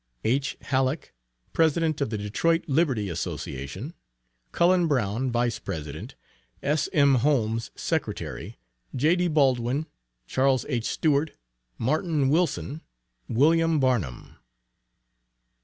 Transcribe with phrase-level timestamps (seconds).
[0.25, 0.57] H.
[0.61, 1.13] HALLOCK,
[1.53, 2.89] President of the Detroit Lib.
[2.89, 3.93] Association.
[4.51, 6.15] CULLEN BROWN, VICE PRESIDENT.
[6.63, 7.15] S.M.
[7.21, 8.57] HOLMES, SECRETARY.
[8.95, 9.27] J.D.
[9.27, 9.85] BALDWIN,
[10.25, 10.85] CHARLES H.
[10.85, 11.33] STEWART,
[11.77, 12.81] MARTIN WILSON,
[13.29, 14.37] WILLIAM BARNUM.